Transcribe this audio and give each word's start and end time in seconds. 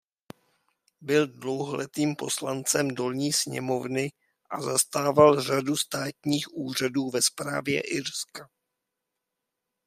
Byl 1.01 1.27
dlouholetým 1.27 2.15
poslancem 2.15 2.87
Dolní 2.87 3.33
sněmovny 3.33 4.11
a 4.49 4.61
zastával 4.61 5.41
řadu 5.43 5.77
státních 5.77 6.47
úřadů 6.53 7.09
ve 7.09 7.21
správě 7.21 7.81
Irska. 7.81 8.49